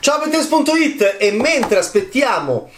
Ciao 0.00 0.18
Petes.it 0.18 1.16
e 1.18 1.30
mentre 1.30 1.76
aspettiamo 1.76 2.70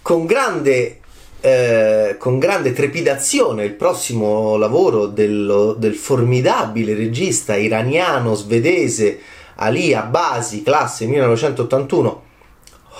con 0.00 0.24
grande, 0.24 1.00
eh, 1.42 2.16
con 2.18 2.38
grande 2.38 2.72
trepidazione 2.72 3.66
il 3.66 3.74
prossimo 3.74 4.56
lavoro 4.56 5.04
dello, 5.04 5.74
del 5.74 5.94
formidabile 5.94 6.94
regista 6.94 7.56
iraniano 7.56 8.34
svedese 8.34 9.18
Ali 9.56 9.92
Abbasi, 9.92 10.62
classe 10.62 11.04
1981, 11.04 12.22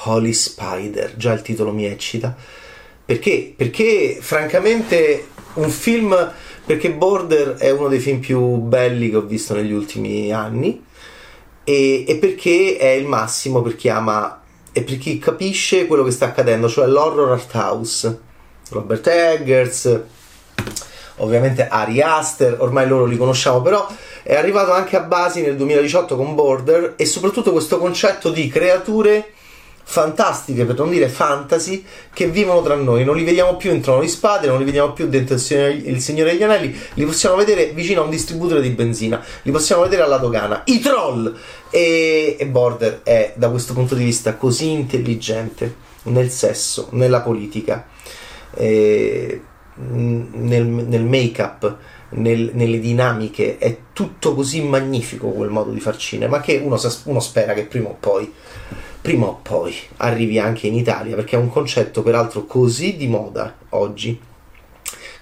Holy 0.04 0.34
Spider, 0.34 1.16
già 1.16 1.32
il 1.32 1.40
titolo 1.40 1.72
mi 1.72 1.86
eccita. 1.86 2.36
Perché? 3.06 3.54
Perché 3.56 4.18
francamente 4.20 5.28
un 5.54 5.70
film, 5.70 6.30
perché 6.66 6.92
Border 6.92 7.54
è 7.54 7.70
uno 7.70 7.88
dei 7.88 8.00
film 8.00 8.20
più 8.20 8.38
belli 8.56 9.08
che 9.08 9.16
ho 9.16 9.22
visto 9.22 9.54
negli 9.54 9.72
ultimi 9.72 10.30
anni 10.30 10.90
e, 11.64 12.04
e 12.06 12.16
perché 12.16 12.76
è 12.76 12.88
il 12.88 13.06
massimo 13.06 13.62
per 13.62 13.76
chi 13.76 13.88
ama 13.88 14.40
e 14.72 14.82
per 14.82 14.98
chi 14.98 15.18
capisce 15.18 15.86
quello 15.86 16.02
che 16.02 16.10
sta 16.10 16.26
accadendo, 16.26 16.68
cioè 16.68 16.86
l'horror 16.86 17.32
art 17.32 17.54
house. 17.54 18.20
Robert 18.70 19.06
Eggers, 19.06 20.00
ovviamente 21.16 21.68
Ari 21.68 22.00
Aster, 22.00 22.56
ormai 22.58 22.88
loro 22.88 23.04
li 23.04 23.16
conosciamo, 23.16 23.60
però 23.60 23.86
è 24.22 24.34
arrivato 24.34 24.72
anche 24.72 24.96
a 24.96 25.00
basi 25.00 25.42
nel 25.42 25.56
2018 25.56 26.16
con 26.16 26.34
Border 26.34 26.94
e 26.96 27.04
soprattutto 27.04 27.52
questo 27.52 27.78
concetto 27.78 28.30
di 28.30 28.48
creature 28.48 29.32
fantastiche, 29.84 30.64
per 30.64 30.76
non 30.76 30.90
dire 30.90 31.08
fantasy, 31.08 31.84
che 32.12 32.28
vivono 32.28 32.62
tra 32.62 32.74
noi. 32.74 33.04
Non 33.04 33.16
li 33.16 33.24
vediamo 33.24 33.56
più 33.56 33.72
in 33.72 33.80
Trono 33.80 34.00
di 34.00 34.08
Spade, 34.08 34.46
non 34.46 34.58
li 34.58 34.64
vediamo 34.64 34.92
più 34.92 35.08
dentro 35.08 35.34
il 35.34 35.40
Signore, 35.40 35.72
il 35.72 36.00
Signore 36.00 36.32
degli 36.32 36.42
Anelli, 36.42 36.74
li 36.94 37.04
possiamo 37.04 37.36
vedere 37.36 37.72
vicino 37.72 38.00
a 38.00 38.04
un 38.04 38.10
distributore 38.10 38.60
di 38.60 38.70
benzina, 38.70 39.22
li 39.42 39.50
possiamo 39.50 39.82
vedere 39.82 40.02
alla 40.02 40.18
dogana. 40.18 40.62
I 40.64 40.80
troll! 40.80 41.36
E, 41.70 42.36
e 42.38 42.46
Border 42.46 43.00
è 43.02 43.32
da 43.36 43.48
questo 43.48 43.72
punto 43.72 43.94
di 43.94 44.04
vista 44.04 44.36
così 44.36 44.70
intelligente 44.70 45.74
nel 46.04 46.30
sesso, 46.30 46.88
nella 46.92 47.20
politica, 47.20 47.86
nel, 48.54 49.40
nel 49.74 51.04
make-up. 51.04 51.76
Nel, 52.14 52.50
nelle 52.52 52.78
dinamiche 52.78 53.56
è 53.56 53.74
tutto 53.94 54.34
così 54.34 54.62
magnifico 54.62 55.30
quel 55.30 55.48
modo 55.48 55.70
di 55.70 55.80
far 55.80 55.96
cinema 55.96 56.42
che 56.42 56.60
uno, 56.62 56.78
uno 57.04 57.20
spera 57.20 57.54
che 57.54 57.64
prima 57.64 57.88
o 57.88 57.96
poi 57.98 58.30
prima 59.02 59.26
o 59.26 59.40
poi 59.42 59.74
arrivi 59.98 60.38
anche 60.38 60.68
in 60.68 60.74
Italia, 60.74 61.16
perché 61.16 61.36
è 61.36 61.38
un 61.38 61.50
concetto 61.50 62.02
peraltro 62.02 62.44
così 62.44 62.96
di 62.96 63.08
moda 63.08 63.52
oggi, 63.70 64.18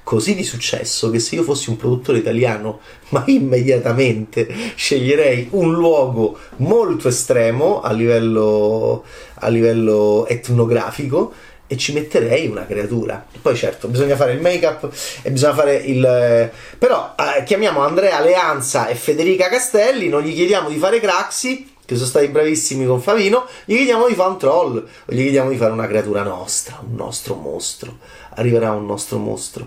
così 0.05 0.35
di 0.35 0.45
successo, 0.45 1.11
che 1.11 1.19
se 1.19 1.37
io 1.37 1.43
fossi 1.43 1.71
un 1.71 1.77
produttore 1.77 2.19
italiano, 2.19 2.81
ma 3.11 3.25
immediatamente 3.27 4.47
sceglierei 4.75 5.49
un 5.53 5.73
luogo 5.73 6.39
molto 6.57 7.09
estremo 7.09 7.81
a 7.81 7.91
livello, 7.93 9.03
a 9.37 9.49
livello 9.49 10.27
etnografico 10.27 11.33
e 11.67 11.77
ci 11.79 11.95
metterei 11.95 12.49
una 12.49 12.67
creatura. 12.67 13.25
Poi 13.41 13.57
certo, 13.57 13.89
bisogna 13.89 14.17
fare 14.17 14.33
il 14.33 14.41
make-up 14.41 14.93
e 15.23 15.31
bisogna 15.31 15.55
fare 15.55 15.77
il... 15.77 16.51
però 16.77 17.15
eh, 17.17 17.45
chiamiamo 17.45 17.81
Andrea 17.81 18.21
Leanza 18.21 18.89
e 18.89 18.95
Federica 18.95 19.49
Castelli, 19.49 20.09
non 20.09 20.21
gli 20.21 20.35
chiediamo 20.35 20.69
di 20.69 20.77
fare 20.77 21.01
Craxi, 21.01 21.79
che 21.91 21.97
sono 21.97 22.09
stati 22.09 22.29
bravissimi 22.29 22.87
con 22.87 23.01
Favino, 23.01 23.47
gli 23.65 23.75
chiediamo 23.75 24.07
di 24.07 24.15
fare 24.15 24.31
un 24.31 24.39
troll, 24.39 24.77
o 24.77 25.13
gli 25.13 25.23
chiediamo 25.23 25.51
di 25.51 25.57
fare 25.57 25.73
una 25.73 25.89
creatura 25.89 26.23
nostra, 26.23 26.79
un 26.89 26.95
nostro 26.95 27.35
mostro. 27.35 27.99
Arriverà 28.35 28.71
un 28.71 28.87
nostro 28.87 29.19
mostro. 29.19 29.67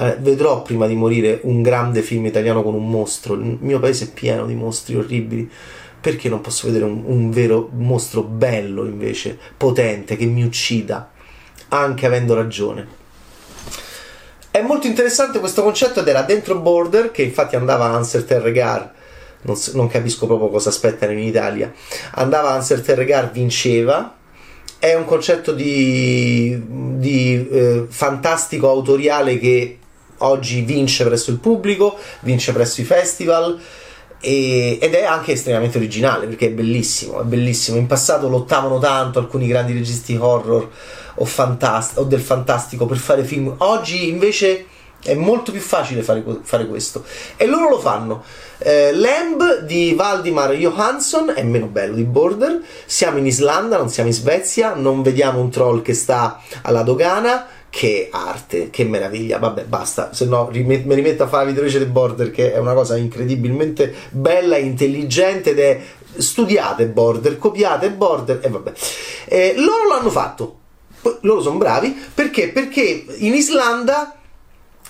Eh, 0.00 0.16
vedrò 0.18 0.62
prima 0.62 0.88
di 0.88 0.96
morire 0.96 1.38
un 1.44 1.62
grande 1.62 2.02
film 2.02 2.26
italiano 2.26 2.64
con 2.64 2.74
un 2.74 2.90
mostro. 2.90 3.34
Il 3.34 3.58
mio 3.60 3.78
paese 3.78 4.06
è 4.06 4.10
pieno 4.10 4.46
di 4.46 4.54
mostri 4.54 4.96
orribili. 4.96 5.48
Perché 6.00 6.28
non 6.28 6.40
posso 6.40 6.66
vedere 6.66 6.86
un, 6.86 7.04
un 7.06 7.30
vero 7.30 7.70
mostro 7.72 8.22
bello 8.22 8.84
invece, 8.84 9.38
potente, 9.56 10.16
che 10.16 10.26
mi 10.26 10.42
uccida, 10.42 11.12
anche 11.68 12.04
avendo 12.04 12.34
ragione? 12.34 12.86
È 14.50 14.60
molto 14.60 14.88
interessante 14.88 15.38
questo 15.38 15.62
concetto 15.62 16.00
ed 16.00 16.08
era 16.08 16.22
dentro 16.22 16.58
Border, 16.58 17.12
che 17.12 17.22
infatti 17.22 17.54
andava 17.54 17.84
a 17.84 17.94
Anser 17.94 18.24
Terregar 18.24 18.96
non, 19.42 19.56
non 19.74 19.88
capisco 19.88 20.26
proprio 20.26 20.48
cosa 20.48 20.68
aspettano 20.68 21.12
in 21.12 21.20
Italia. 21.20 21.72
Andava 22.12 22.50
Ansel 22.50 22.82
Terregar, 22.82 23.30
vinceva. 23.30 24.16
È 24.78 24.94
un 24.94 25.04
concetto 25.04 25.52
di, 25.52 26.60
di 26.66 27.48
eh, 27.50 27.86
fantastico 27.88 28.68
autoriale 28.68 29.38
che 29.38 29.78
oggi 30.18 30.62
vince 30.62 31.04
presso 31.04 31.30
il 31.30 31.38
pubblico, 31.38 31.96
vince 32.20 32.52
presso 32.52 32.80
i 32.80 32.84
festival. 32.84 33.60
E, 34.20 34.78
ed 34.80 34.94
è 34.94 35.04
anche 35.04 35.32
estremamente 35.32 35.78
originale 35.78 36.26
perché 36.26 36.46
è 36.46 36.50
bellissimo, 36.50 37.20
è 37.20 37.24
bellissimo. 37.24 37.76
In 37.76 37.86
passato 37.86 38.28
lottavano 38.28 38.78
tanto 38.78 39.18
alcuni 39.18 39.46
grandi 39.46 39.72
registi 39.72 40.16
horror 40.16 40.68
o, 41.14 41.24
fantast- 41.24 41.98
o 41.98 42.04
del 42.04 42.20
fantastico 42.20 42.86
per 42.86 42.98
fare 42.98 43.24
film. 43.24 43.54
Oggi 43.58 44.08
invece 44.08 44.66
è 45.02 45.14
molto 45.14 45.52
più 45.52 45.60
facile 45.60 46.02
fare, 46.02 46.24
fare 46.42 46.66
questo 46.66 47.04
e 47.36 47.46
loro 47.46 47.68
lo 47.68 47.78
fanno. 47.78 48.22
Eh, 48.58 48.92
Lamb 48.92 49.60
di 49.60 49.94
Valdimar 49.94 50.52
Johansson 50.52 51.32
è 51.34 51.42
meno 51.42 51.66
bello 51.66 51.94
di 51.94 52.04
Border. 52.04 52.60
Siamo 52.84 53.18
in 53.18 53.26
Islanda, 53.26 53.76
non 53.76 53.88
siamo 53.88 54.08
in 54.08 54.14
Svezia. 54.14 54.74
Non 54.74 55.02
vediamo 55.02 55.40
un 55.40 55.50
troll 55.50 55.82
che 55.82 55.94
sta 55.94 56.40
alla 56.62 56.82
dogana. 56.82 57.46
Che 57.70 58.08
arte, 58.10 58.70
che 58.70 58.84
meraviglia. 58.84 59.38
Vabbè, 59.38 59.64
basta. 59.64 60.12
Se 60.12 60.24
no, 60.24 60.48
mi 60.50 60.94
rimetto 60.94 61.22
a 61.22 61.28
fare 61.28 61.44
la 61.44 61.50
videorecita 61.50 61.84
di 61.84 61.90
Border, 61.90 62.30
che 62.30 62.52
è 62.52 62.58
una 62.58 62.72
cosa 62.72 62.96
incredibilmente 62.96 63.94
bella, 64.10 64.56
intelligente 64.56 65.50
ed 65.50 65.58
è 65.58 65.80
studiate 66.16 66.86
Border, 66.86 67.36
copiate 67.38 67.90
Border 67.90 68.40
e 68.42 68.48
vabbè. 68.48 68.72
Eh, 69.26 69.54
loro 69.56 69.86
l'hanno 69.88 70.10
fatto. 70.10 70.56
Loro 71.20 71.40
sono 71.42 71.58
bravi 71.58 71.96
perché? 72.12 72.48
Perché 72.48 73.04
in 73.18 73.34
Islanda 73.34 74.17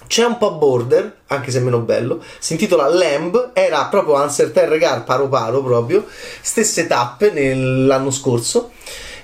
c'è 0.08 0.24
un 0.24 0.38
po' 0.38 0.54
border, 0.54 1.18
anche 1.28 1.50
se 1.50 1.60
meno 1.60 1.80
bello. 1.80 2.24
Si 2.38 2.54
intitola 2.54 2.88
Lamb. 2.88 3.50
Era 3.52 3.84
proprio 3.86 4.14
Answer 4.14 4.50
Terregar 4.50 5.04
paro 5.04 5.28
paro 5.28 5.62
proprio. 5.62 6.06
Stesse 6.40 6.86
tappe 6.86 7.30
nell'anno 7.30 8.10
scorso. 8.10 8.72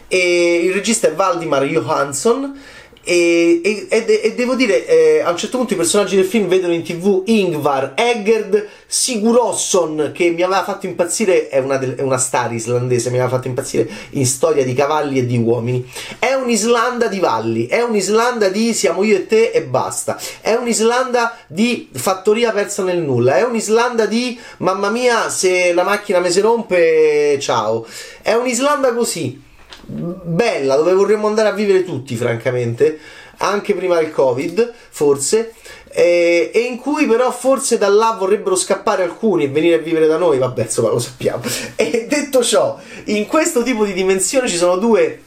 E 0.06 0.60
il 0.62 0.72
regista 0.72 1.08
è 1.08 1.14
Valdimar 1.14 1.64
Johansson 1.64 2.60
e, 3.04 3.60
e, 3.62 3.86
e, 3.88 4.20
e, 4.24 4.34
devo 4.34 4.54
dire, 4.54 4.86
eh, 4.86 5.20
a 5.20 5.30
un 5.30 5.36
certo 5.36 5.58
punto 5.58 5.74
i 5.74 5.76
personaggi 5.76 6.16
del 6.16 6.24
film 6.24 6.48
vedono 6.48 6.72
in 6.72 6.82
tv 6.82 7.22
Ingvar 7.26 7.92
Eggerd 7.94 8.66
Sigurosson, 8.86 10.10
che 10.14 10.30
mi 10.30 10.42
aveva 10.42 10.64
fatto 10.64 10.86
impazzire, 10.86 11.48
è 11.48 11.58
una, 11.58 11.76
del, 11.76 11.96
è 11.96 12.02
una, 12.02 12.16
star 12.16 12.52
islandese, 12.52 13.10
mi 13.10 13.18
aveva 13.18 13.36
fatto 13.36 13.48
impazzire 13.48 13.88
in 14.10 14.24
storia 14.24 14.64
di 14.64 14.72
cavalli 14.72 15.18
e 15.18 15.26
di 15.26 15.36
uomini. 15.36 15.86
È 16.18 16.32
un'Islanda 16.32 17.06
di 17.08 17.18
valli, 17.18 17.66
è 17.66 17.82
un'Islanda 17.82 18.48
di 18.48 18.72
siamo 18.72 19.04
io 19.04 19.16
e 19.16 19.26
te 19.26 19.50
e 19.50 19.62
basta. 19.62 20.18
È 20.40 20.54
un'Islanda 20.54 21.36
di 21.46 21.90
fattoria 21.92 22.52
persa 22.52 22.82
nel 22.82 22.98
nulla, 22.98 23.36
è 23.36 23.42
un'Islanda 23.42 24.06
di 24.06 24.38
mamma 24.58 24.88
mia 24.88 25.28
se 25.28 25.74
la 25.74 25.82
macchina 25.82 26.20
mi 26.20 26.30
si 26.30 26.40
rompe, 26.40 27.36
ciao. 27.38 27.86
È 28.22 28.32
un'Islanda 28.32 28.94
così 28.94 29.43
bella 29.86 30.76
dove 30.76 30.92
vorremmo 30.94 31.26
andare 31.26 31.48
a 31.48 31.52
vivere 31.52 31.84
tutti, 31.84 32.16
francamente, 32.16 32.98
anche 33.38 33.74
prima 33.74 33.96
del 33.96 34.10
Covid, 34.10 34.72
forse. 34.90 35.54
Eh, 35.96 36.50
e 36.52 36.58
in 36.60 36.78
cui 36.78 37.06
però 37.06 37.30
forse 37.30 37.78
da 37.78 37.88
là 37.88 38.16
vorrebbero 38.18 38.56
scappare 38.56 39.04
alcuni 39.04 39.44
e 39.44 39.48
venire 39.48 39.76
a 39.76 39.78
vivere 39.78 40.06
da 40.06 40.16
noi, 40.16 40.38
vabbè, 40.38 40.62
insomma, 40.62 40.88
lo 40.88 40.98
sappiamo. 40.98 41.42
E 41.76 42.06
detto 42.08 42.42
ciò, 42.42 42.78
in 43.04 43.26
questo 43.26 43.62
tipo 43.62 43.84
di 43.84 43.92
dimensione 43.92 44.48
ci 44.48 44.56
sono 44.56 44.76
due 44.76 45.22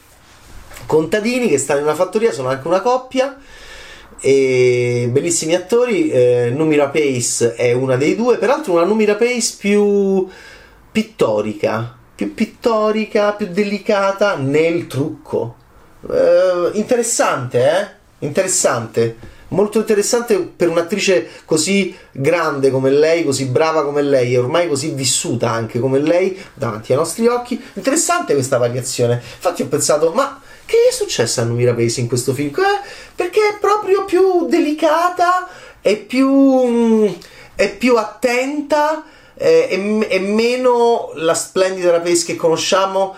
contadini 0.86 1.48
che 1.48 1.58
stanno 1.58 1.80
in 1.80 1.86
una 1.86 1.94
fattoria, 1.94 2.32
sono 2.32 2.48
anche 2.48 2.66
una 2.66 2.80
coppia. 2.80 3.38
E 4.20 5.08
bellissimi 5.10 5.54
attori. 5.54 6.10
Eh, 6.10 6.50
Numira 6.54 6.88
Pace 6.88 7.54
è 7.54 7.72
una 7.72 7.96
dei 7.96 8.16
due, 8.16 8.36
peraltro 8.36 8.72
una 8.72 8.84
Numira 8.84 9.14
Pace 9.14 9.54
più 9.58 10.26
pittorica 10.90 11.97
più 12.18 12.34
pittorica, 12.34 13.30
più 13.34 13.46
delicata 13.46 14.34
nel 14.34 14.88
trucco. 14.88 15.54
Eh, 16.10 16.70
interessante, 16.72 17.70
eh? 17.70 17.86
Interessante. 18.26 19.16
Molto 19.50 19.78
interessante 19.78 20.36
per 20.40 20.68
un'attrice 20.68 21.28
così 21.44 21.96
grande 22.10 22.72
come 22.72 22.90
lei, 22.90 23.22
così 23.22 23.44
brava 23.44 23.84
come 23.84 24.02
lei 24.02 24.34
e 24.34 24.38
ormai 24.38 24.66
così 24.66 24.90
vissuta 24.90 25.52
anche 25.52 25.78
come 25.78 26.00
lei 26.00 26.36
davanti 26.54 26.90
ai 26.90 26.98
nostri 26.98 27.28
occhi. 27.28 27.62
Interessante 27.74 28.34
questa 28.34 28.58
variazione. 28.58 29.22
Infatti 29.36 29.62
ho 29.62 29.68
pensato, 29.68 30.10
ma 30.10 30.42
che 30.64 30.88
è 30.88 30.92
successo 30.92 31.40
a 31.40 31.44
Numira 31.44 31.72
Pace 31.72 32.00
in 32.00 32.08
questo 32.08 32.34
film? 32.34 32.52
Eh, 32.56 32.88
perché 33.14 33.50
è 33.50 33.58
proprio 33.60 34.04
più 34.04 34.48
delicata, 34.48 35.48
è 35.80 35.96
più, 35.96 37.14
è 37.54 37.76
più 37.76 37.96
attenta 37.96 39.04
eh, 39.38 39.68
è, 39.68 40.06
è, 40.08 40.18
meno 40.18 41.12
la 41.14 41.34
splendida 41.34 41.92
rapace 41.92 42.24
che 42.24 42.34
conosciamo, 42.34 43.14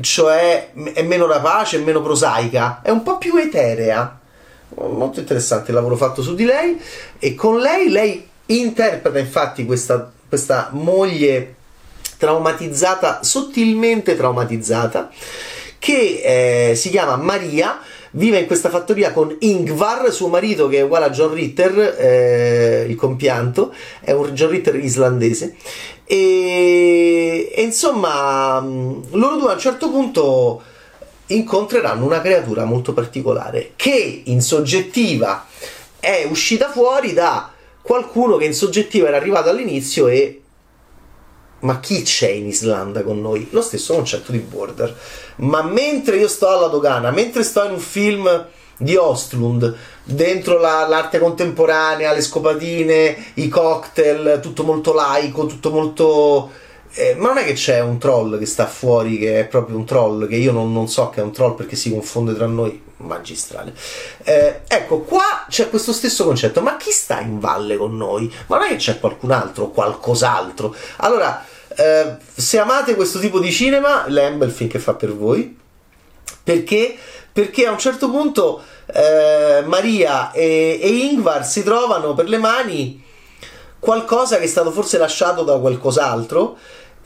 cioè 0.00 0.72
è 0.72 1.02
meno 1.02 1.26
rapace, 1.26 1.78
è 1.78 1.80
meno 1.80 2.00
prosaica, 2.00 2.80
è 2.82 2.90
un 2.90 3.02
po' 3.02 3.18
più 3.18 3.36
eterea. 3.36 4.20
Molto 4.78 5.20
interessante 5.20 5.70
il 5.70 5.76
lavoro 5.76 5.96
fatto 5.96 6.22
su 6.22 6.34
di 6.34 6.44
lei 6.44 6.80
e 7.18 7.34
con 7.34 7.58
lei 7.60 7.88
lei 7.88 8.28
interpreta 8.46 9.18
infatti 9.18 9.64
questa, 9.64 10.10
questa 10.28 10.70
moglie 10.72 11.54
traumatizzata, 12.16 13.22
sottilmente 13.22 14.16
traumatizzata, 14.16 15.10
che 15.78 16.70
eh, 16.70 16.74
si 16.74 16.90
chiama 16.90 17.16
Maria 17.16 17.78
vive 18.16 18.38
in 18.38 18.46
questa 18.46 18.68
fattoria 18.68 19.12
con 19.12 19.34
Ingvar, 19.40 20.10
suo 20.10 20.28
marito 20.28 20.68
che 20.68 20.78
è 20.78 20.82
uguale 20.82 21.06
a 21.06 21.10
John 21.10 21.32
Ritter, 21.32 21.96
eh, 21.98 22.86
il 22.88 22.96
compianto, 22.96 23.72
è 24.00 24.12
un 24.12 24.30
John 24.32 24.50
Ritter 24.50 24.74
islandese. 24.76 25.56
E, 26.04 27.52
e 27.54 27.62
insomma, 27.62 28.60
loro 28.60 29.36
due 29.36 29.50
a 29.50 29.54
un 29.54 29.58
certo 29.58 29.90
punto 29.90 30.62
incontreranno 31.26 32.04
una 32.04 32.20
creatura 32.20 32.64
molto 32.64 32.92
particolare 32.92 33.72
che 33.74 34.22
in 34.26 34.40
soggettiva 34.40 35.44
è 35.98 36.24
uscita 36.30 36.70
fuori 36.70 37.12
da 37.12 37.50
qualcuno 37.82 38.36
che 38.36 38.44
in 38.44 38.54
soggettiva 38.54 39.08
era 39.08 39.16
arrivato 39.16 39.48
all'inizio 39.48 40.06
e 40.06 40.42
ma 41.60 41.80
chi 41.80 42.02
c'è 42.02 42.28
in 42.28 42.46
Islanda 42.46 43.02
con 43.02 43.20
noi? 43.20 43.48
Lo 43.50 43.62
stesso 43.62 43.94
concetto 43.94 44.32
di 44.32 44.38
border. 44.38 44.94
Ma 45.36 45.62
mentre 45.62 46.18
io 46.18 46.28
sto 46.28 46.48
alla 46.48 46.66
dogana, 46.66 47.10
mentre 47.10 47.42
sto 47.42 47.64
in 47.64 47.72
un 47.72 47.78
film 47.78 48.46
di 48.76 48.96
Ostlund, 48.96 49.74
dentro 50.04 50.58
la, 50.58 50.86
l'arte 50.86 51.18
contemporanea, 51.18 52.12
le 52.12 52.20
scopatine, 52.20 53.16
i 53.34 53.48
cocktail, 53.48 54.40
tutto 54.42 54.64
molto 54.64 54.92
laico, 54.92 55.46
tutto 55.46 55.70
molto... 55.70 56.50
Eh, 56.92 57.14
ma 57.14 57.28
non 57.28 57.38
è 57.38 57.44
che 57.44 57.54
c'è 57.54 57.80
un 57.80 57.98
troll 57.98 58.38
che 58.38 58.46
sta 58.46 58.66
fuori, 58.66 59.18
che 59.18 59.40
è 59.40 59.46
proprio 59.46 59.76
un 59.76 59.84
troll, 59.84 60.28
che 60.28 60.36
io 60.36 60.52
non, 60.52 60.72
non 60.72 60.88
so 60.88 61.10
che 61.10 61.20
è 61.20 61.22
un 61.22 61.32
troll 61.32 61.54
perché 61.54 61.76
si 61.76 61.90
confonde 61.90 62.34
tra 62.34 62.46
noi, 62.46 62.82
magistrale. 62.98 63.74
Eh, 64.24 64.62
ecco, 64.66 65.00
qua 65.00 65.46
c'è 65.48 65.68
questo 65.68 65.92
stesso 65.92 66.24
concetto, 66.24 66.60
ma 66.60 66.76
chi 66.76 66.90
sta 66.90 67.20
in 67.20 67.38
valle 67.38 67.76
con 67.76 67.96
noi? 67.96 68.32
Ma 68.46 68.58
non 68.58 68.66
è 68.66 68.68
che 68.70 68.76
c'è 68.76 69.00
qualcun 69.00 69.30
altro 69.30 69.68
qualcos'altro? 69.68 70.74
Allora, 70.98 71.44
eh, 71.68 72.16
se 72.34 72.58
amate 72.58 72.94
questo 72.94 73.18
tipo 73.18 73.38
di 73.38 73.52
cinema, 73.52 74.04
Lamb 74.08 74.42
è 74.42 74.46
il 74.46 74.52
film 74.52 74.70
che 74.70 74.78
fa 74.78 74.94
per 74.94 75.14
voi. 75.14 75.56
Perché? 76.42 76.96
Perché 77.32 77.66
a 77.66 77.72
un 77.72 77.78
certo 77.78 78.10
punto 78.10 78.62
eh, 78.86 79.62
Maria 79.66 80.30
e, 80.30 80.78
e 80.80 80.88
Ingvar 80.88 81.44
si 81.44 81.62
trovano 81.62 82.14
per 82.14 82.28
le 82.28 82.38
mani 82.38 83.04
qualcosa 83.78 84.38
che 84.38 84.44
è 84.44 84.48
stato 84.48 84.70
forse 84.70 84.96
lasciato 84.96 85.42
da 85.42 85.58
qualcos'altro 85.58 86.56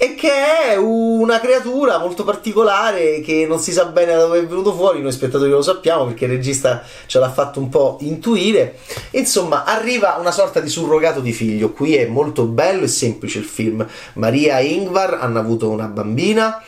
e 0.03 0.15
che 0.15 0.31
è 0.33 0.77
una 0.77 1.41
creatura 1.41 1.99
molto 1.99 2.25
particolare 2.25 3.21
che 3.21 3.45
non 3.47 3.59
si 3.59 3.71
sa 3.71 3.85
bene 3.85 4.15
da 4.15 4.21
dove 4.21 4.39
è 4.39 4.47
venuto 4.47 4.73
fuori, 4.73 5.03
noi 5.03 5.13
spettatori 5.13 5.51
lo 5.51 5.61
sappiamo 5.61 6.07
perché 6.07 6.25
il 6.25 6.31
regista 6.31 6.83
ce 7.05 7.19
l'ha 7.19 7.31
fatto 7.31 7.61
un 7.61 7.69
po' 7.69 7.99
intuire. 8.01 8.79
Insomma, 9.11 9.65
arriva 9.65 10.17
una 10.19 10.31
sorta 10.31 10.61
di 10.61 10.71
surrogato 10.71 11.21
di 11.21 11.35
figlio. 11.35 11.73
Qui 11.73 11.97
è 11.97 12.07
molto 12.07 12.45
bello 12.45 12.85
e 12.85 12.89
semplice 12.89 13.41
il 13.41 13.45
film. 13.45 13.87
Maria 14.15 14.57
e 14.61 14.69
Ingvar 14.69 15.19
hanno 15.21 15.39
avuto 15.39 15.69
una 15.69 15.87
bambina 15.87 16.65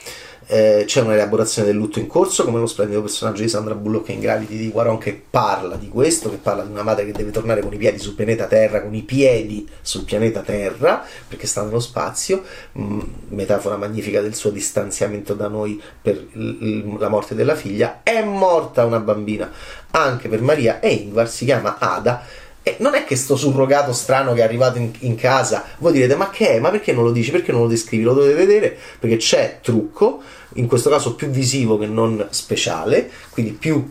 eh, 0.52 0.84
c'è 0.86 1.00
un'elaborazione 1.00 1.68
del 1.68 1.76
lutto 1.78 1.98
in 1.98 2.06
corso, 2.06 2.44
come 2.44 2.60
lo 2.60 2.66
splendido 2.66 3.00
personaggio 3.00 3.40
di 3.40 3.48
Sandra 3.48 3.74
Bullock 3.74 4.10
in 4.10 4.20
Gravity 4.20 4.58
di 4.58 4.70
Quaron 4.70 4.98
che 4.98 5.18
parla 5.30 5.76
di 5.76 5.88
questo, 5.88 6.28
che 6.28 6.36
parla 6.36 6.62
di 6.62 6.70
una 6.70 6.82
madre 6.82 7.06
che 7.06 7.12
deve 7.12 7.30
tornare 7.30 7.62
con 7.62 7.72
i 7.72 7.78
piedi 7.78 7.98
sul 7.98 8.12
pianeta 8.12 8.44
Terra, 8.44 8.82
con 8.82 8.94
i 8.94 9.00
piedi 9.00 9.66
sul 9.80 10.04
pianeta 10.04 10.42
Terra, 10.42 11.02
perché 11.26 11.46
sta 11.46 11.62
nello 11.62 11.80
spazio, 11.80 12.42
mh, 12.72 12.82
mm, 12.82 13.00
metafora 13.28 13.78
magnifica 13.78 14.20
del 14.20 14.34
suo 14.34 14.50
distanziamento 14.50 15.32
da 15.32 15.48
noi 15.48 15.80
per 16.02 16.16
l- 16.32 16.98
la 16.98 17.08
morte 17.08 17.34
della 17.34 17.54
figlia. 17.54 18.00
È 18.02 18.22
morta 18.22 18.84
una 18.84 19.00
bambina 19.00 19.50
anche 19.92 20.28
per 20.28 20.42
Maria 20.42 20.80
e 20.80 20.90
Ingvar 20.92 21.30
si 21.30 21.46
chiama 21.46 21.78
Ada 21.78 22.22
e 22.62 22.76
non 22.78 22.94
è 22.94 23.04
che 23.04 23.16
sto 23.16 23.34
surrogato 23.36 23.92
strano 23.92 24.34
che 24.34 24.40
è 24.40 24.44
arrivato 24.44 24.78
in, 24.78 24.92
in, 25.00 25.16
casa, 25.16 25.64
voi 25.78 25.92
direte 25.92 26.14
ma 26.14 26.30
che 26.30 26.50
è? 26.50 26.60
Ma 26.60 26.70
perché 26.70 26.92
non 26.92 27.04
lo 27.04 27.10
dici? 27.10 27.30
Perché 27.30 27.50
non 27.50 27.62
lo 27.62 27.68
descrivi? 27.68 28.04
Lo 28.04 28.14
dovete 28.14 28.34
vedere 28.34 28.78
perché 28.98 29.16
c'è 29.16 29.58
trucco, 29.60 30.22
in 30.54 30.66
questo 30.66 30.88
caso 30.88 31.14
più 31.14 31.28
visivo 31.28 31.76
che 31.76 31.86
non 31.86 32.26
speciale, 32.30 33.10
quindi 33.30 33.52
più 33.52 33.84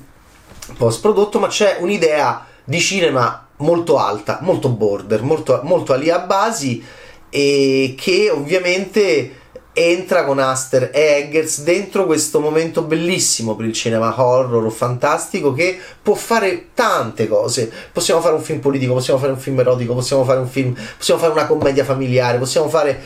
post 0.77 1.01
prodotto, 1.01 1.39
ma 1.39 1.47
c'è 1.47 1.77
un'idea 1.79 2.45
di 2.63 2.79
cinema 2.79 3.47
molto 3.57 3.97
alta, 3.97 4.39
molto 4.41 4.69
border, 4.69 5.21
molto, 5.21 5.59
molto 5.63 5.93
a 5.93 6.19
basi 6.19 6.83
e 7.29 7.95
che 7.97 8.29
ovviamente 8.29 9.39
entra 9.73 10.25
con 10.25 10.39
Aster 10.39 10.89
e 10.93 11.01
Eggers 11.17 11.61
dentro 11.61 12.05
questo 12.05 12.39
momento 12.39 12.81
bellissimo 12.81 13.55
per 13.55 13.65
il 13.65 13.73
cinema 13.73 14.13
horror 14.21 14.69
fantastico 14.71 15.53
che 15.53 15.79
può 16.01 16.15
fare 16.15 16.69
tante 16.73 17.27
cose. 17.27 17.71
Possiamo 17.91 18.21
fare 18.21 18.35
un 18.35 18.41
film 18.41 18.59
politico, 18.59 18.93
possiamo 18.93 19.19
fare 19.19 19.31
un 19.31 19.39
film 19.39 19.59
erotico, 19.59 19.93
possiamo 19.93 20.23
fare 20.23 20.39
un 20.39 20.47
film, 20.47 20.75
possiamo 20.97 21.19
fare 21.19 21.31
una 21.31 21.45
commedia 21.45 21.85
familiare, 21.85 22.37
possiamo 22.37 22.67
fare 22.67 23.01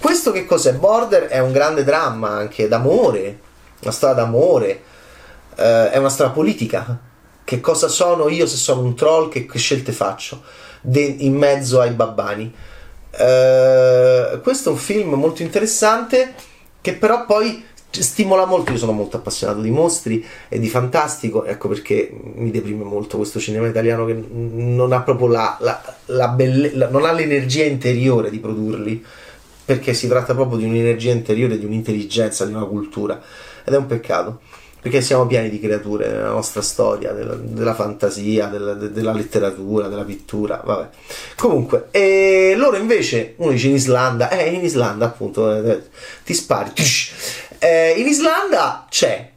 questo 0.00 0.32
che 0.32 0.44
cos'è? 0.44 0.74
Border 0.74 1.24
è 1.24 1.38
un 1.40 1.52
grande 1.52 1.84
dramma 1.84 2.30
anche 2.30 2.68
d'amore, 2.68 3.38
una 3.80 3.92
storia 3.92 4.14
d'amore, 4.14 4.82
eh, 5.56 5.90
è 5.90 5.96
una 5.98 6.08
storia 6.08 6.32
politica. 6.32 6.98
Che 7.44 7.60
cosa 7.60 7.88
sono 7.88 8.28
io 8.28 8.46
se 8.46 8.56
sono 8.56 8.80
un 8.80 8.94
troll? 8.94 9.28
Che, 9.28 9.44
che 9.46 9.58
scelte 9.58 9.92
faccio 9.92 10.42
De- 10.80 11.16
in 11.18 11.34
mezzo 11.34 11.80
ai 11.80 11.90
babbani? 11.90 12.54
Uh, 13.16 14.40
questo 14.40 14.70
è 14.70 14.72
un 14.72 14.78
film 14.78 15.14
molto 15.14 15.42
interessante 15.42 16.34
che 16.80 16.94
però 16.94 17.26
poi 17.26 17.64
stimola 17.90 18.44
molto. 18.44 18.72
Io 18.72 18.78
sono 18.78 18.92
molto 18.92 19.16
appassionato 19.16 19.60
di 19.60 19.70
mostri 19.70 20.24
e 20.48 20.58
di 20.58 20.68
fantastico, 20.68 21.44
ecco 21.44 21.68
perché 21.68 22.12
mi 22.34 22.50
deprime 22.50 22.84
molto 22.84 23.16
questo 23.16 23.38
cinema 23.38 23.68
italiano 23.68 24.04
che 24.04 24.14
non 24.14 24.92
ha 24.92 25.02
proprio 25.02 25.28
la, 25.28 25.56
la, 25.60 25.80
la 26.06 26.28
belle, 26.28 26.88
non 26.90 27.04
ha 27.04 27.12
l'energia 27.12 27.64
interiore 27.64 28.30
di 28.30 28.38
produrli, 28.38 29.04
perché 29.64 29.94
si 29.94 30.08
tratta 30.08 30.34
proprio 30.34 30.58
di 30.58 30.64
un'energia 30.64 31.12
interiore, 31.12 31.58
di 31.58 31.64
un'intelligenza, 31.64 32.44
di 32.44 32.52
una 32.52 32.66
cultura 32.66 33.20
ed 33.64 33.72
è 33.72 33.76
un 33.76 33.86
peccato 33.86 34.40
perché 34.84 35.00
siamo 35.00 35.26
pieni 35.26 35.48
di 35.48 35.58
creature 35.58 36.08
nella 36.08 36.28
nostra 36.28 36.60
storia, 36.60 37.12
della, 37.12 37.36
della 37.36 37.72
fantasia, 37.72 38.48
della, 38.48 38.74
della, 38.74 39.12
letteratura, 39.12 39.88
della 39.88 40.04
pittura, 40.04 40.60
vabbè. 40.62 40.88
Comunque, 41.36 41.88
e 41.90 42.52
loro 42.54 42.76
invece, 42.76 43.32
uno 43.38 43.52
dice 43.52 43.68
in 43.68 43.76
Islanda, 43.76 44.28
eh, 44.28 44.50
in 44.50 44.62
Islanda 44.62 45.06
appunto, 45.06 45.50
eh, 45.50 45.84
ti 46.22 46.34
spari, 46.34 46.70
eh, 47.60 47.94
in 47.96 48.06
Islanda 48.06 48.84
c'è, 48.90 49.30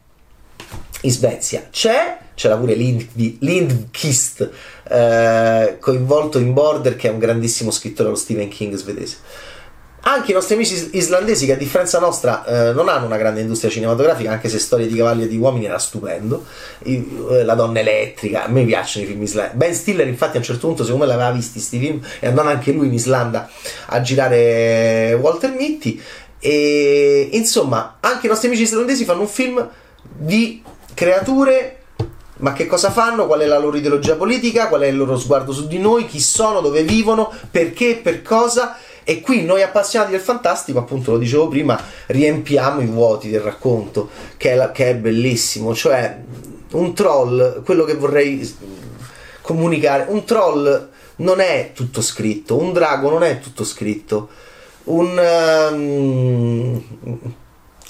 in 1.04 1.12
Svezia 1.12 1.70
c'è, 1.72 2.18
c'era 2.36 2.58
pure 2.58 2.74
Lindkist, 2.76 4.50
eh, 4.90 5.78
coinvolto 5.80 6.40
in 6.40 6.52
Border, 6.52 6.98
che 6.98 7.08
è 7.08 7.12
un 7.12 7.20
grandissimo 7.20 7.72
scrittore, 7.72 8.10
lo 8.10 8.16
Stephen 8.16 8.50
King 8.50 8.76
svedese 8.76 9.16
anche 10.02 10.32
i 10.32 10.34
nostri 10.34 10.56
amici 10.56 10.90
islandesi, 10.94 11.46
che 11.46 11.54
a 11.54 11.58
differenza 11.58 12.00
nostra 12.00 12.46
eh, 12.46 12.74
non 12.74 12.88
hanno 12.88 13.06
una 13.06 13.18
grande 13.18 13.42
industria 13.42 13.70
cinematografica, 13.70 14.32
anche 14.32 14.48
se 14.48 14.60
Storie 14.60 14.88
di 14.88 14.96
cavalli 14.96 15.24
e 15.24 15.28
di 15.28 15.38
uomini 15.38 15.66
era 15.66 15.80
stupendo. 15.80 16.46
I, 16.84 17.26
eh, 17.32 17.44
la 17.44 17.56
donna 17.56 17.80
elettrica, 17.80 18.46
a 18.46 18.48
me 18.48 18.64
piacciono 18.64 19.06
i 19.06 19.08
film 19.08 19.24
islandesi. 19.24 19.58
Ben 19.58 19.74
Stiller, 19.74 20.08
infatti, 20.08 20.38
a 20.38 20.40
un 20.40 20.46
certo 20.46 20.68
punto, 20.68 20.84
secondo 20.84 21.06
me, 21.06 21.12
l'aveva 21.12 21.32
visti 21.32 21.54
questi 21.54 21.80
film 21.80 22.02
e 22.20 22.28
andò 22.28 22.44
anche 22.44 22.72
lui 22.72 22.88
in 22.88 22.94
Islanda 22.94 23.50
a 23.88 24.02
girare 24.02 25.18
Walter 25.20 25.52
Mitty. 25.52 26.02
E 26.40 27.30
insomma, 27.32 27.98
anche 28.00 28.28
i 28.28 28.30
nostri 28.30 28.48
amici 28.48 28.64
islandesi 28.64 29.04
fanno 29.04 29.22
un 29.22 29.28
film 29.28 29.68
di 30.16 30.64
creature 30.94 31.78
ma 32.40 32.54
che 32.54 32.68
cosa 32.68 32.92
fanno? 32.92 33.26
Qual 33.26 33.40
è 33.40 33.46
la 33.46 33.58
loro 33.58 33.78
ideologia 33.78 34.16
politica? 34.16 34.68
Qual 34.68 34.82
è 34.82 34.88
il 34.88 34.98
loro 34.98 35.18
sguardo 35.18 35.52
su 35.52 35.68
di 35.68 35.80
noi? 35.80 36.06
Chi 36.06 36.20
sono? 36.20 36.62
Dove 36.62 36.84
vivono? 36.84 37.34
Perché? 37.50 38.00
Per 38.02 38.22
cosa? 38.22 38.78
E 39.10 39.22
qui 39.22 39.46
noi 39.46 39.62
appassionati 39.62 40.12
del 40.12 40.20
fantastico, 40.20 40.80
appunto 40.80 41.12
lo 41.12 41.18
dicevo 41.18 41.48
prima, 41.48 41.82
riempiamo 42.08 42.82
i 42.82 42.88
vuoti 42.88 43.30
del 43.30 43.40
racconto, 43.40 44.10
che 44.36 44.52
è, 44.52 44.56
la, 44.56 44.74
che 44.74 44.90
è 44.90 44.96
bellissimo. 44.96 45.74
Cioè, 45.74 46.18
un 46.74 46.94
troll, 46.94 47.64
quello 47.64 47.86
che 47.86 47.94
vorrei 47.94 48.54
comunicare, 49.40 50.08
un 50.10 50.26
troll 50.26 50.90
non 51.18 51.40
è 51.40 51.72
tutto 51.74 52.02
scritto, 52.02 52.58
un 52.58 52.74
drago 52.74 53.10
non 53.10 53.24
è 53.24 53.40
tutto 53.40 53.64
scritto, 53.64 54.28
un... 54.84 55.72
Um, 55.72 56.84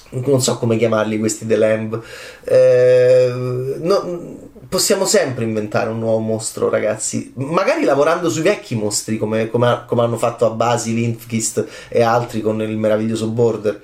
non 0.10 0.42
so 0.42 0.58
come 0.58 0.78
chiamarli 0.78 1.18
questi 1.18 1.48
The 1.48 1.56
Lamb. 1.56 2.02
Eh, 2.44 3.34
no, 3.80 4.47
possiamo 4.70 5.06
sempre 5.06 5.44
inventare 5.44 5.90
un 5.90 6.00
nuovo 6.00 6.20
mostro, 6.20 6.70
ragazzi. 6.70 7.32
Magari 7.36 7.84
lavorando 7.84 8.30
sui 8.30 8.42
vecchi 8.42 8.76
mostri, 8.76 9.18
come, 9.18 9.50
come, 9.50 9.84
come 9.86 10.02
hanno 10.02 10.18
fatto 10.18 10.46
a 10.46 10.50
Basi, 10.50 10.94
Lindkist 10.94 11.66
e 11.90 12.02
altri 12.02 12.42
con 12.42 12.62
il 12.62 12.78
meraviglioso 12.78 13.28
Border. 13.28 13.82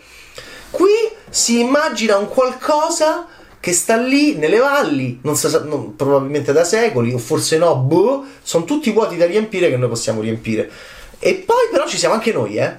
Qui 0.70 0.92
si 1.30 1.60
immagina 1.60 2.18
un 2.18 2.28
qualcosa 2.28 3.28
che 3.60 3.72
sta 3.72 3.96
lì 3.96 4.36
nelle 4.36 4.58
valli, 4.58 5.20
non 5.24 5.38
sa, 5.38 5.63
non, 5.63 5.96
probabilmente 5.96 6.52
da 6.52 6.66
secoli, 6.66 7.13
o 7.13 7.18
forse 7.18 7.58
no, 7.58 7.78
boh, 7.78 8.25
sono 8.42 8.66
tutti 8.66 8.92
vuoti 8.92 9.16
da 9.16 9.25
riempire 9.25 9.70
che 9.70 9.78
noi 9.78 9.88
possiamo 9.88 10.20
riempire. 10.20 10.70
E 11.20 11.36
poi 11.36 11.70
però 11.72 11.88
ci 11.88 11.98
siamo 11.98 12.13
anche 12.13 12.34
noi, 12.34 12.58
eh? 12.58 12.75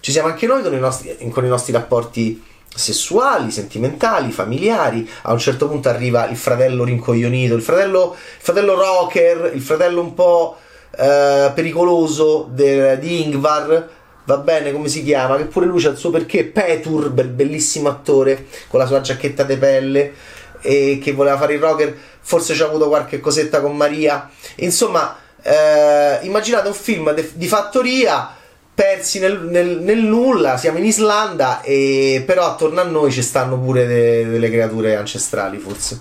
Ci 0.00 0.12
siamo 0.12 0.28
anche 0.28 0.46
noi 0.46 0.62
con 0.62 0.74
i 0.74 0.78
nostri, 0.78 1.16
con 1.30 1.44
i 1.44 1.48
nostri 1.48 1.72
rapporti 1.72 2.42
sessuali, 2.76 3.50
sentimentali, 3.50 4.30
familiari. 4.30 5.08
A 5.22 5.32
un 5.32 5.38
certo 5.38 5.66
punto 5.68 5.88
arriva 5.88 6.28
il 6.28 6.36
fratello 6.36 6.84
rincoglionito, 6.84 7.54
il 7.54 7.62
fratello, 7.62 8.14
il 8.14 8.42
fratello 8.42 8.74
rocker, 8.74 9.50
il 9.54 9.62
fratello 9.62 10.00
un 10.00 10.14
po' 10.14 10.56
eh, 10.96 11.50
pericoloso 11.54 12.48
de, 12.50 12.98
di 12.98 13.24
Ingvar, 13.24 13.88
va 14.24 14.36
bene 14.38 14.72
come 14.72 14.88
si 14.88 15.02
chiama, 15.02 15.36
che 15.36 15.44
pure 15.44 15.66
lui 15.66 15.80
c'ha 15.80 15.90
il 15.90 15.96
suo 15.96 16.10
perché, 16.10 16.44
Petur, 16.44 17.10
bel, 17.10 17.28
bellissimo 17.28 17.88
attore, 17.88 18.46
con 18.68 18.80
la 18.80 18.86
sua 18.86 19.00
giacchetta 19.00 19.42
di 19.42 19.56
pelle, 19.56 20.12
e 20.60 20.98
che 21.02 21.12
voleva 21.12 21.36
fare 21.36 21.54
il 21.54 21.60
rocker, 21.60 21.96
forse 22.20 22.54
ci 22.54 22.62
ha 22.62 22.66
avuto 22.66 22.88
qualche 22.88 23.20
cosetta 23.20 23.60
con 23.60 23.76
Maria, 23.76 24.28
insomma, 24.56 25.16
eh, 25.42 26.18
immaginate 26.22 26.66
un 26.66 26.74
film 26.74 27.12
de, 27.12 27.30
di 27.34 27.46
fattoria 27.46 28.34
persi 28.76 29.18
nel, 29.20 29.40
nel, 29.40 29.80
nel, 29.80 30.00
nulla, 30.00 30.58
siamo 30.58 30.76
in 30.76 30.84
Islanda, 30.84 31.62
e 31.62 32.22
però 32.26 32.44
attorno 32.44 32.82
a 32.82 32.84
noi 32.84 33.10
ci 33.10 33.22
stanno 33.22 33.58
pure 33.58 33.86
de, 33.86 34.28
delle 34.28 34.50
creature 34.50 34.96
ancestrali, 34.96 35.56
forse. 35.56 35.98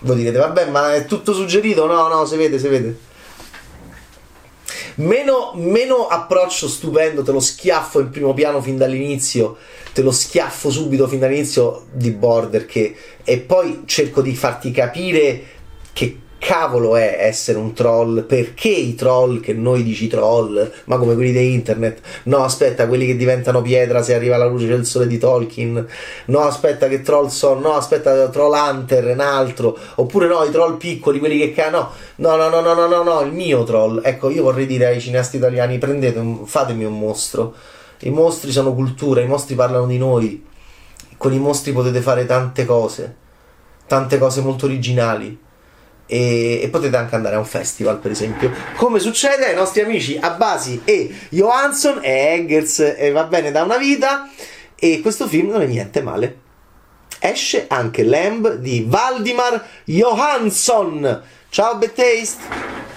Voi 0.00 0.16
direte, 0.16 0.38
vabbè, 0.38 0.70
ma 0.70 0.94
è 0.94 1.04
tutto 1.04 1.34
suggerito? 1.34 1.84
No, 1.84 2.08
no, 2.08 2.24
si 2.24 2.36
vede, 2.36 2.58
si 2.58 2.68
vede. 2.68 2.98
Meno, 4.94 5.52
meno 5.54 6.06
approccio 6.08 6.66
stupendo, 6.66 7.22
te 7.22 7.30
lo 7.30 7.40
schiaffo 7.40 8.00
in 8.00 8.08
primo 8.08 8.32
piano 8.32 8.62
fin 8.62 8.78
dall'inizio, 8.78 9.58
te 9.92 10.00
lo 10.00 10.10
schiaffo 10.10 10.70
subito 10.70 11.06
fin 11.08 11.18
dall'inizio 11.18 11.88
di 11.92 12.10
Border 12.10 12.64
che, 12.64 12.96
e 13.22 13.38
poi 13.38 13.82
cerco 13.84 14.22
di 14.22 14.34
farti 14.34 14.70
capire 14.70 15.42
che 15.92 16.20
cavolo 16.38 16.96
è 16.96 17.16
essere 17.20 17.58
un 17.58 17.72
troll? 17.74 18.22
Perché 18.22 18.68
i 18.68 18.94
troll 18.94 19.40
che 19.40 19.52
noi 19.52 19.82
dici 19.82 20.06
troll, 20.06 20.70
ma 20.84 20.96
come 20.96 21.14
quelli 21.14 21.32
di 21.32 21.52
internet? 21.52 22.00
No, 22.24 22.44
aspetta, 22.44 22.86
quelli 22.86 23.06
che 23.06 23.16
diventano 23.16 23.60
pietra 23.60 24.02
se 24.02 24.14
arriva 24.14 24.36
la 24.36 24.46
luce 24.46 24.66
del 24.66 24.86
sole 24.86 25.06
di 25.06 25.18
Tolkien. 25.18 25.86
No, 26.26 26.40
aspetta, 26.40 26.88
che 26.88 27.02
troll 27.02 27.28
sono? 27.28 27.60
No, 27.60 27.74
aspetta, 27.74 28.28
troll 28.28 28.52
hunter, 28.52 29.04
un 29.06 29.20
altro. 29.20 29.76
Oppure 29.96 30.26
no, 30.28 30.42
i 30.44 30.50
troll 30.50 30.76
piccoli, 30.76 31.18
quelli 31.18 31.38
che 31.38 31.52
cano. 31.52 31.90
No, 32.16 32.36
no, 32.36 32.48
no, 32.48 32.60
no, 32.60 32.74
no, 32.74 32.86
no, 32.86 33.02
no, 33.02 33.20
il 33.20 33.32
mio 33.32 33.64
troll. 33.64 34.00
Ecco, 34.02 34.30
io 34.30 34.42
vorrei 34.42 34.66
dire 34.66 34.86
ai 34.86 35.00
cineasti 35.00 35.36
italiani, 35.36 35.78
prendete, 35.78 36.18
un, 36.18 36.46
fatemi 36.46 36.84
un 36.84 36.98
mostro. 36.98 37.54
I 38.00 38.10
mostri 38.10 38.52
sono 38.52 38.74
cultura, 38.74 39.20
i 39.20 39.26
mostri 39.26 39.54
parlano 39.54 39.86
di 39.86 39.98
noi. 39.98 40.46
Con 41.16 41.32
i 41.32 41.38
mostri 41.38 41.72
potete 41.72 42.00
fare 42.00 42.26
tante 42.26 42.64
cose, 42.64 43.16
tante 43.88 44.18
cose 44.18 44.40
molto 44.40 44.66
originali 44.66 45.46
e, 46.08 46.60
e, 46.62 46.68
potete 46.68 46.96
anche 46.96 47.14
andare 47.14 47.36
a 47.36 47.38
un 47.38 47.44
festival 47.44 47.98
per 47.98 48.10
esempio. 48.10 48.50
Come 48.76 48.98
succede? 48.98 49.46
Ai 49.46 49.54
nostri 49.54 49.82
amici 49.82 50.18
Abasi 50.20 50.80
e 50.84 51.14
Johansson 51.28 52.00
e 52.02 52.32
Eggers 52.32 52.94
e 52.96 53.12
va 53.12 53.24
bene 53.24 53.52
da 53.52 53.62
una 53.62 53.76
vita. 53.76 54.28
E 54.74 55.00
questo 55.00 55.28
film 55.28 55.50
non 55.50 55.62
è 55.62 55.66
niente 55.66 56.02
male. 56.02 56.46
Esce 57.20 57.66
anche 57.68 58.04
Lamb 58.04 58.54
di 58.54 58.84
Valdimar 58.88 59.64
Johansson. 59.84 61.22
Ciao 61.50 61.76
Bad 61.76 61.92
Taste 61.92 62.87